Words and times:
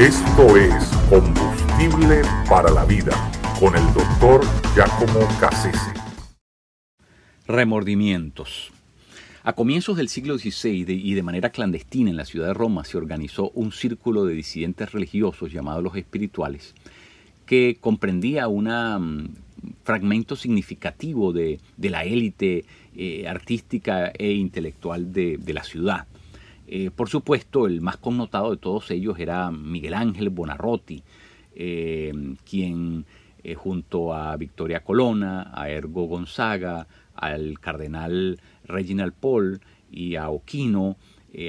Esto 0.00 0.56
es 0.56 0.72
Combustible 1.10 2.22
para 2.48 2.70
la 2.70 2.86
Vida 2.86 3.12
con 3.60 3.76
el 3.76 3.84
doctor 3.92 4.40
Giacomo 4.74 5.28
Cassese. 5.38 5.92
Remordimientos. 7.46 8.72
A 9.42 9.52
comienzos 9.52 9.98
del 9.98 10.08
siglo 10.08 10.38
XVI 10.38 10.86
y 10.88 11.12
de 11.12 11.22
manera 11.22 11.50
clandestina 11.50 12.08
en 12.08 12.16
la 12.16 12.24
ciudad 12.24 12.46
de 12.46 12.54
Roma 12.54 12.84
se 12.84 12.96
organizó 12.96 13.50
un 13.50 13.72
círculo 13.72 14.24
de 14.24 14.32
disidentes 14.32 14.90
religiosos 14.90 15.52
llamados 15.52 15.84
los 15.84 15.94
espirituales, 15.94 16.74
que 17.44 17.76
comprendía 17.78 18.48
un 18.48 19.36
fragmento 19.84 20.34
significativo 20.34 21.34
de, 21.34 21.60
la 21.76 22.04
élite 22.04 22.64
eh, 22.96 23.28
artística 23.28 24.12
e 24.18 24.32
intelectual 24.32 25.12
de, 25.12 25.38
la 25.52 25.62
ciudad. 25.62 26.06
Eh, 26.72 26.92
por 26.94 27.08
supuesto, 27.08 27.66
el 27.66 27.80
más 27.80 27.96
connotado 27.96 28.52
de 28.52 28.56
todos 28.56 28.92
ellos 28.92 29.18
era 29.18 29.50
Miguel 29.50 29.92
Ángel 29.92 30.30
Bonarroti, 30.30 31.02
eh, 31.56 32.12
quien 32.48 33.04
junto 33.56 34.14
a 34.14 34.36
Victoria 34.36 34.84
Colonna, 34.84 35.50
a 35.52 35.68
Ergo 35.68 36.04
Gonzaga, 36.04 36.86
al 37.16 37.58
cardenal 37.58 38.38
Reginald 38.64 39.14
Paul 39.14 39.60
y 39.90 40.14
a 40.14 40.28
Oquino 40.28 40.96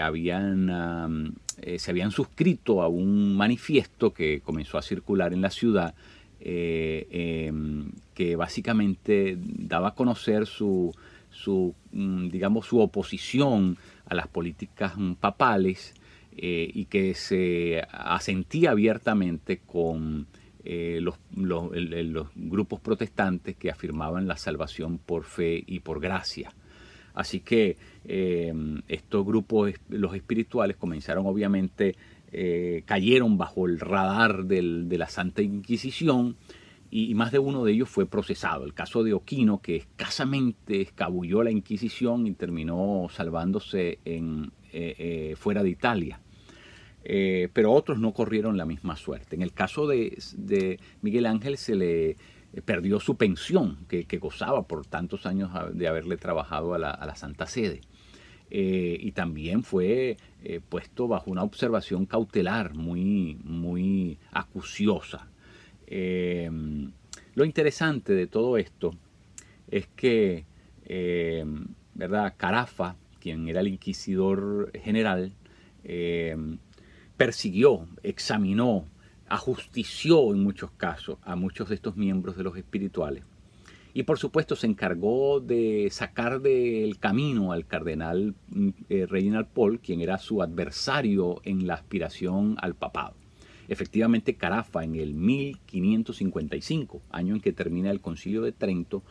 habían, 0.00 1.34
se 1.78 1.90
habían 1.90 2.10
suscrito 2.10 2.82
a 2.82 2.88
un 2.88 3.34
manifiesto 3.34 4.12
que 4.12 4.40
comenzó 4.40 4.76
a 4.76 4.82
circular 4.82 5.32
en 5.32 5.40
la 5.40 5.50
ciudad 5.50 5.94
em, 6.40 7.90
que 8.14 8.36
básicamente 8.36 9.38
daba 9.40 9.88
a 9.88 9.94
conocer 9.94 10.46
su, 10.46 10.94
su, 11.30 11.74
mm, 11.92 12.28
digamos, 12.28 12.66
su 12.66 12.80
oposición 12.80 13.78
a 14.08 14.14
las 14.14 14.28
políticas 14.28 14.96
mm, 14.96 15.14
papales 15.14 15.94
eh, 16.36 16.70
y 16.72 16.84
que 16.86 17.14
se 17.14 17.82
asentía 17.90 18.70
abiertamente 18.70 19.58
con 19.58 20.26
eh, 20.64 21.00
los, 21.00 21.18
grupos 22.34 22.80
protestantes 22.80 23.56
que 23.56 23.70
afirmaban 23.70 24.28
la 24.28 24.36
salvación 24.36 24.98
por 24.98 25.24
fe 25.24 25.62
y 25.66 25.80
por 25.80 26.00
gracia. 26.00 26.52
Así 27.14 27.40
que 27.40 27.76
eh, 28.04 28.52
estos 28.86 29.26
grupos, 29.26 29.72
los 29.88 30.14
espirituales, 30.14 30.76
comenzaron 30.76 31.26
obviamente, 31.26 31.96
cayeron 32.84 33.38
bajo 33.38 33.66
el 33.66 33.80
radar 33.80 34.44
de 34.44 34.98
la 34.98 35.08
Santa 35.08 35.40
Inquisición 35.40 36.36
y 36.90 37.14
más 37.14 37.32
de 37.32 37.38
uno 37.38 37.64
de 37.64 37.72
ellos 37.72 37.88
fue 37.88 38.06
procesado. 38.06 38.64
El 38.64 38.72
caso 38.72 39.02
de 39.02 39.12
Oquino, 39.12 39.60
que 39.60 39.76
escasamente 39.76 40.80
escabulló 40.80 41.42
la 41.42 41.50
Inquisición 41.50 42.26
y 42.26 42.32
terminó 42.32 43.08
salvándose 43.10 43.98
en, 44.04 44.52
eh, 44.72 44.94
eh, 44.98 45.36
fuera 45.36 45.62
de 45.62 45.70
Italia. 45.70 46.20
Eh, 47.04 47.48
pero 47.52 47.72
otros 47.72 47.98
no 47.98 48.12
corrieron 48.12 48.56
la 48.56 48.64
misma 48.64 48.96
suerte. 48.96 49.36
En 49.36 49.42
el 49.42 49.52
caso 49.52 49.86
de, 49.86 50.78
Miguel 51.02 51.26
Ángel 51.26 51.58
se 51.58 51.74
le 51.74 52.16
perdió 52.64 53.00
su 53.00 53.16
pensión, 53.16 53.78
que, 53.88 54.04
gozaba 54.18 54.62
por 54.62 54.86
tantos 54.86 55.26
años 55.26 55.50
de 55.74 55.88
haberle 55.88 56.16
trabajado 56.16 56.74
a 56.74 56.78
la, 56.78 57.14
Santa 57.14 57.46
Sede. 57.46 57.82
y 58.50 59.12
también 59.12 59.62
fue 59.62 60.16
puesto 60.68 61.06
bajo 61.06 61.30
una 61.30 61.42
observación 61.42 62.06
cautelar 62.06 62.74
muy, 62.74 63.38
muy 63.44 64.18
acuciosa 64.32 65.28
eh, 65.90 66.50
lo 67.34 67.44
interesante 67.44 68.12
de 68.12 68.26
todo 68.26 68.58
esto 68.58 68.90
es 69.70 69.86
que, 69.88 70.44
eh, 70.84 71.44
¿verdad? 71.94 72.34
Carafa, 72.36 72.96
quien 73.20 73.48
era 73.48 73.60
el 73.60 73.68
inquisidor 73.68 74.70
general, 74.78 75.32
eh, 75.84 76.36
persiguió, 77.16 77.88
examinó, 78.02 78.84
ajustició 79.28 80.32
en 80.32 80.42
muchos 80.42 80.70
casos 80.72 81.18
a 81.22 81.36
muchos 81.36 81.70
de 81.70 81.76
estos 81.76 81.96
miembros 81.96 82.36
de 82.36 82.42
los 82.42 82.56
espirituales. 82.56 83.24
Y 83.94 84.02
por 84.02 84.18
supuesto 84.18 84.54
se 84.54 84.66
encargó 84.66 85.40
de 85.40 85.88
sacar 85.90 86.40
del 86.40 86.98
camino 86.98 87.52
al 87.52 87.66
cardenal 87.66 88.34
Reginald 88.88 89.48
Paul, 89.48 89.80
quien 89.80 90.02
era 90.02 90.18
su 90.18 90.42
adversario 90.42 91.40
en 91.44 91.66
la 91.66 91.74
aspiración 91.74 92.56
al 92.60 92.74
papado. 92.74 93.14
Efectivamente, 93.68 94.36
Carafa 94.36 94.82
en 94.82 94.96
el 94.96 95.14
1555, 95.14 97.02
año 97.10 97.34
en 97.34 97.40
que 97.40 97.52
termina 97.52 97.90
el 97.90 98.00
concilio 98.00 98.42
de 98.42 98.52
Trento, 98.52 99.02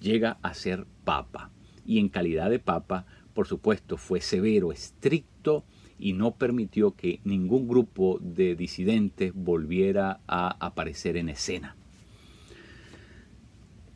llega 0.00 0.38
a 0.42 0.54
ser 0.54 0.86
papa. 1.04 1.50
Y 1.84 1.98
en 1.98 2.08
calidad 2.08 2.50
de 2.50 2.58
papa, 2.58 3.06
por 3.34 3.46
supuesto, 3.46 3.98
fue 3.98 4.20
severo, 4.20 4.72
estricto 4.72 5.64
y 5.98 6.14
no 6.14 6.36
permitió 6.36 6.96
que 6.96 7.20
ningún 7.24 7.68
grupo 7.68 8.18
de 8.20 8.56
disidentes 8.56 9.32
volviera 9.34 10.20
a 10.26 10.56
aparecer 10.64 11.16
en 11.16 11.28
escena. 11.28 11.76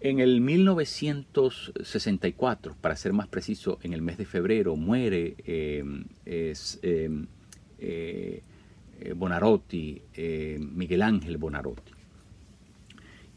En 0.00 0.20
el 0.20 0.40
1964, 0.40 2.76
para 2.80 2.94
ser 2.94 3.12
más 3.12 3.26
preciso, 3.26 3.80
en 3.82 3.92
el 3.92 4.00
mes 4.00 4.16
de 4.16 4.26
febrero, 4.26 4.76
muere 4.76 5.34
eh, 5.44 5.82
eh, 6.24 6.54
eh, 7.80 8.42
Bonarotti, 9.14 10.00
eh, 10.14 10.58
Miguel 10.60 11.02
Ángel 11.02 11.36
Bonarotti. 11.36 11.92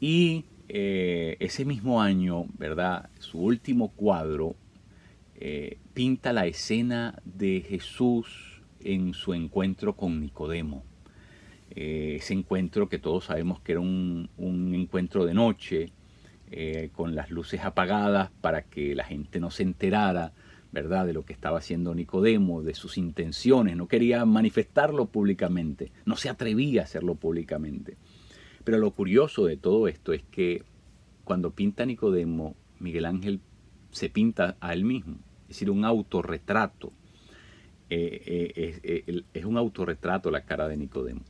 Y 0.00 0.44
eh, 0.68 1.36
ese 1.40 1.64
mismo 1.64 2.00
año, 2.00 2.46
¿verdad? 2.58 3.10
Su 3.18 3.40
último 3.40 3.88
cuadro 3.88 4.56
pinta 5.94 6.32
la 6.32 6.46
escena 6.46 7.16
de 7.24 7.60
Jesús 7.60 8.60
en 8.80 9.14
su 9.14 9.34
encuentro 9.34 9.94
con 9.94 10.20
Nicodemo. 10.20 10.82
ese 11.70 12.34
encuentro 12.34 12.88
que 12.88 12.98
todos 12.98 13.26
sabemos 13.26 13.60
que 13.60 13.72
era 13.72 13.80
un 13.80 14.28
encuentro 14.74 15.24
de 15.24 15.34
noche, 15.34 15.92
con 16.92 17.14
las 17.14 17.30
luces 17.30 17.60
apagadas 17.64 18.30
para 18.40 18.62
que 18.62 18.96
la 18.96 19.04
gente 19.04 19.38
no 19.38 19.52
se 19.52 19.62
enterara 19.62 20.32
¿verdad? 20.72 21.06
De 21.06 21.12
lo 21.12 21.24
que 21.24 21.32
estaba 21.32 21.58
haciendo 21.58 21.94
Nicodemo, 21.94 22.62
de 22.62 22.74
sus 22.74 22.98
intenciones, 22.98 23.76
no 23.76 23.88
quería 23.88 24.24
manifestarlo 24.24 25.06
públicamente, 25.06 25.92
no 26.04 26.16
se 26.16 26.28
atrevía 26.28 26.82
a 26.82 26.84
hacerlo 26.84 27.14
públicamente. 27.14 27.96
Pero 28.64 28.78
lo 28.78 28.90
curioso 28.90 29.46
de 29.46 29.56
todo 29.56 29.88
esto 29.88 30.12
es 30.12 30.22
que 30.30 30.62
cuando 31.24 31.52
pinta 31.52 31.86
Nicodemo, 31.86 32.54
Miguel 32.80 33.06
Ángel 33.06 33.40
se 33.90 34.10
pinta 34.10 34.56
a 34.60 34.74
él 34.74 34.84
mismo, 34.84 35.16
es 35.42 35.48
decir, 35.48 35.70
un 35.70 35.84
autorretrato. 35.84 36.92
Eh, 37.90 38.52
eh, 38.54 38.80
eh, 38.82 39.22
es 39.32 39.44
un 39.46 39.56
autorretrato 39.56 40.30
la 40.30 40.44
cara 40.44 40.68
de 40.68 40.76
Nicodemo. 40.76 41.22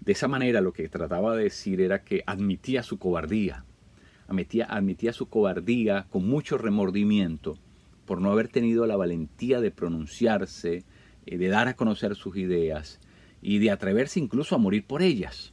De 0.00 0.12
esa 0.12 0.28
manera 0.28 0.60
lo 0.60 0.72
que 0.72 0.88
trataba 0.88 1.34
de 1.34 1.44
decir 1.44 1.80
era 1.80 2.04
que 2.04 2.22
admitía 2.26 2.84
su 2.84 2.98
cobardía, 2.98 3.64
admitía, 4.28 4.66
admitía 4.66 5.12
su 5.12 5.28
cobardía 5.28 6.06
con 6.10 6.28
mucho 6.28 6.58
remordimiento 6.58 7.58
por 8.04 8.20
no 8.20 8.30
haber 8.30 8.48
tenido 8.48 8.86
la 8.86 8.96
valentía 8.96 9.60
de 9.60 9.70
pronunciarse, 9.70 10.84
eh, 11.26 11.38
de 11.38 11.48
dar 11.48 11.68
a 11.68 11.74
conocer 11.74 12.14
sus 12.14 12.36
ideas 12.36 13.00
y 13.42 13.58
de 13.58 13.70
atreverse 13.70 14.20
incluso 14.20 14.54
a 14.54 14.58
morir 14.58 14.84
por 14.86 15.02
ellas. 15.02 15.52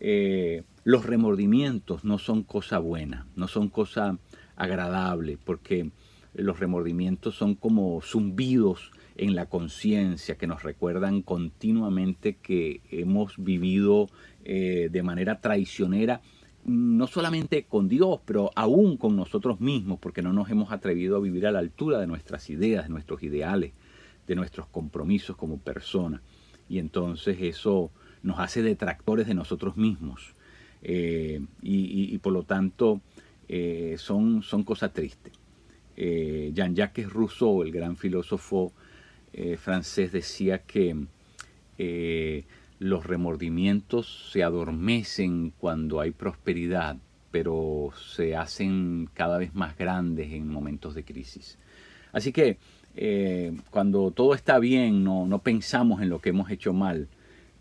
Eh, 0.00 0.62
los 0.84 1.06
remordimientos 1.06 2.04
no 2.04 2.18
son 2.18 2.42
cosa 2.42 2.78
buena, 2.78 3.26
no 3.36 3.48
son 3.48 3.68
cosa 3.68 4.18
agradable, 4.56 5.38
porque 5.42 5.90
los 6.34 6.58
remordimientos 6.58 7.36
son 7.36 7.54
como 7.54 8.00
zumbidos 8.00 8.90
en 9.16 9.34
la 9.34 9.46
conciencia 9.46 10.36
que 10.36 10.46
nos 10.46 10.62
recuerdan 10.62 11.22
continuamente 11.22 12.36
que 12.36 12.80
hemos 12.90 13.34
vivido 13.36 14.08
eh, 14.44 14.88
de 14.90 15.02
manera 15.02 15.40
traicionera 15.40 16.22
no 16.64 17.06
solamente 17.06 17.64
con 17.64 17.88
Dios, 17.88 18.20
pero 18.24 18.50
aún 18.54 18.96
con 18.96 19.16
nosotros 19.16 19.60
mismos, 19.60 19.98
porque 19.98 20.22
no 20.22 20.32
nos 20.32 20.50
hemos 20.50 20.70
atrevido 20.70 21.16
a 21.16 21.20
vivir 21.20 21.46
a 21.46 21.52
la 21.52 21.58
altura 21.58 21.98
de 21.98 22.06
nuestras 22.06 22.50
ideas, 22.50 22.84
de 22.84 22.90
nuestros 22.90 23.22
ideales, 23.22 23.72
de 24.26 24.36
nuestros 24.36 24.66
compromisos 24.68 25.36
como 25.36 25.58
personas. 25.58 26.20
Y 26.68 26.78
entonces 26.78 27.38
eso 27.40 27.90
nos 28.22 28.38
hace 28.38 28.62
detractores 28.62 29.26
de 29.26 29.34
nosotros 29.34 29.76
mismos. 29.76 30.34
Eh, 30.84 31.40
y, 31.62 32.18
por 32.18 32.32
lo 32.32 32.42
tanto 32.42 33.00
eh, 33.48 33.96
son, 33.98 34.42
son 34.42 34.62
cosas 34.64 34.92
tristes. 34.92 35.32
Eh, 35.96 36.50
Jean-Jacques 36.54 37.08
Rousseau, 37.08 37.62
el 37.62 37.72
gran 37.72 37.96
filósofo 37.96 38.72
francés, 39.56 40.12
decía 40.12 40.58
que 40.58 41.06
los 42.82 43.06
remordimientos 43.06 44.30
se 44.32 44.42
adormecen 44.42 45.52
cuando 45.56 46.00
hay 46.00 46.10
prosperidad, 46.10 46.96
pero 47.30 47.90
se 47.96 48.36
hacen 48.36 49.08
cada 49.14 49.38
vez 49.38 49.54
más 49.54 49.78
grandes 49.78 50.32
en 50.32 50.48
momentos 50.48 50.94
de 50.94 51.04
crisis. 51.04 51.58
Así 52.12 52.32
que 52.32 52.58
eh, 52.96 53.56
cuando 53.70 54.10
todo 54.10 54.34
está 54.34 54.58
bien 54.58 55.04
no, 55.04 55.40
pensamos 55.42 56.02
en 56.02 56.10
lo 56.10 56.18
que 56.20 56.30
hemos 56.30 56.50
hecho 56.50 56.72
mal, 56.72 57.08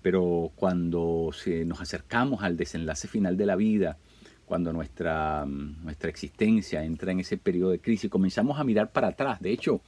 pero 0.00 0.50
cuando 0.56 1.30
nos 1.66 1.80
acercamos 1.80 2.42
al 2.42 2.56
desenlace 2.56 3.06
final 3.06 3.36
de 3.36 3.46
la 3.46 3.56
vida, 3.56 3.98
cuando 4.46 4.72
nuestra, 4.72 5.44
nuestra 5.46 6.08
existencia 6.08 6.82
entra 6.82 7.12
en 7.12 7.20
ese 7.20 7.36
periodo 7.36 7.70
de 7.70 7.78
crisis, 7.80 8.10
comenzamos 8.10 8.58
a 8.58 8.64
mirar 8.64 8.90
para 8.90 9.08
atrás. 9.08 9.40
De 9.40 9.52
hecho, 9.52 9.82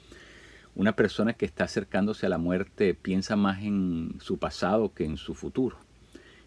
Una 0.75 0.97
persona 0.97 1.35
que 1.35 1.45
está 1.45 1.65
acercándose 1.65 2.27
a 2.27 2.31
la 2.31 2.39
muerte 2.39 2.95
piensa 2.95 3.37
más 3.37 3.63
en 3.63 4.17
su 4.21 4.39
pasado 4.39 4.93
que 4.95 5.05
en 5.05 5.17
su 5.17 5.35
futuro. 5.35 5.77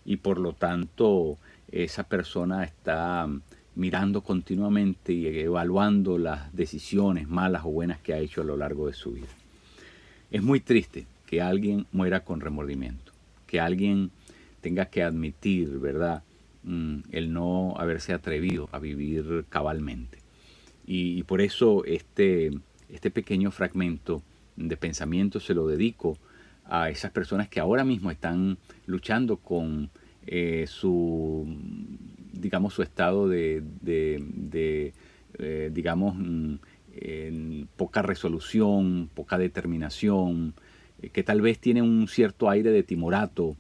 Y 0.03 0.17
por 0.17 0.39
lo 0.39 0.53
tanto, 0.53 1.37
esa 1.71 2.03
persona 2.03 2.63
está 2.63 3.27
mirando 3.75 4.21
continuamente 4.21 5.13
y 5.13 5.27
evaluando 5.27 6.17
las 6.17 6.53
decisiones 6.55 7.27
malas 7.27 7.63
o 7.65 7.69
buenas 7.69 7.99
que 7.99 8.13
ha 8.13 8.19
hecho 8.19 8.41
a 8.41 8.45
lo 8.45 8.57
largo 8.57 8.87
de 8.87 8.93
su 8.93 9.11
vida. 9.11 9.27
Es 10.31 10.41
muy 10.41 10.59
triste 10.59 11.05
que 11.27 11.41
alguien 11.41 11.85
muera 11.91 12.21
con 12.21 12.39
remordimiento, 12.39 13.11
que 13.45 13.59
alguien 13.59 14.11
tenga 14.61 14.85
que 14.85 15.03
admitir, 15.03 15.69
¿verdad?, 15.79 16.23
mm, 16.63 16.99
el 17.11 17.31
no 17.33 17.75
haberse 17.77 18.13
atrevido 18.13 18.69
a 18.71 18.79
vivir 18.79 19.45
cabalmente. 19.49 20.19
Y, 20.87 21.23
por 21.23 21.41
eso 21.41 21.83
este, 21.85 22.51
este 22.89 23.11
pequeño 23.11 23.51
fragmento 23.51 24.21
de 24.55 24.77
pensamiento 24.77 25.39
se 25.39 25.53
lo 25.53 25.67
dedico 25.67 26.17
a 26.65 26.89
esas 26.89 27.11
personas 27.11 27.47
que 27.47 27.59
ahora 27.59 27.83
mismo 27.83 28.11
están 28.11 28.57
luchando 28.85 29.37
con 29.37 29.89
eh, 30.27 30.65
su, 30.67 31.45
digamos, 32.33 32.73
su 32.73 32.81
estado 32.81 33.27
de, 33.29 33.63
eh, 35.37 35.69
digamos, 35.71 36.15
mm, 36.17 36.55
poca 37.75 38.01
resolución, 38.01 39.09
poca 39.13 39.37
determinación, 39.37 40.55
eh, 41.01 41.09
que 41.09 41.23
tal 41.23 41.41
vez 41.41 41.59
tiene 41.59 41.81
un 41.81 42.07
cierto 42.07 42.49
aire 42.49 42.71
de 42.71 42.83
timorato, 42.83 43.55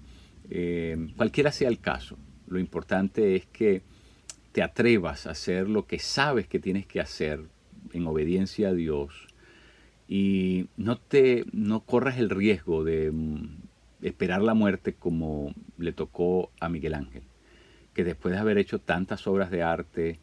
cualquiera 1.15 1.51
sea 1.51 1.69
el 1.69 1.79
caso. 1.79 2.17
Lo 2.47 2.59
importante 2.59 3.35
es 3.35 3.45
que 3.47 3.81
te 4.51 4.61
atrevas 4.61 5.25
a 5.27 5.31
hacer 5.31 5.67
lo 5.67 5.85
que 5.85 5.99
sabes 5.99 6.47
que 6.47 6.59
tienes 6.59 6.85
que 6.85 7.01
hacer 7.01 7.41
en 7.93 8.07
obediencia 8.07 8.69
a 8.69 8.73
Dios 8.73 9.27
y 10.07 10.67
no 10.77 10.97
te 10.97 11.45
no 11.51 11.81
corras 11.81 12.17
el 12.17 12.29
riesgo 12.29 12.83
de 12.83 13.11
mm, 13.11 13.57
esperar 14.01 14.41
la 14.41 14.53
muerte 14.53 14.93
como 14.93 15.53
le 15.77 15.91
tocó 15.91 16.51
a 16.59 16.69
Miguel 16.69 16.93
Ángel, 16.93 17.23
que 17.93 18.03
después 18.03 18.33
de 18.33 18.39
haber 18.39 18.57
hecho 18.57 18.79
tantas 18.79 19.25
obras 19.27 19.49
de 19.49 19.63
arte, 19.63 20.19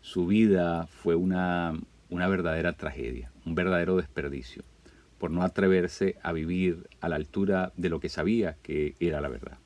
su 0.00 0.26
vida 0.26 0.86
fue 0.86 1.16
una, 1.16 1.78
una 2.08 2.28
verdadera 2.28 2.72
tragedia, 2.74 3.30
un 3.44 3.54
verdadero 3.54 3.96
desperdicio, 3.96 4.62
por 5.18 5.30
no 5.30 5.42
atreverse 5.42 6.16
a 6.22 6.32
vivir 6.32 6.88
a 7.00 7.08
la 7.08 7.16
altura 7.16 7.72
de 7.76 7.88
lo 7.88 8.00
que 8.00 8.08
sabía 8.08 8.56
que 8.62 8.94
era 9.00 9.20
la 9.20 9.28
verdad. 9.28 9.58